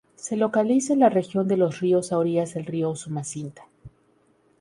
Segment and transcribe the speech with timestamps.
[0.15, 3.67] Se localiza en la región de los ríos a orillas del Río Usumacinta.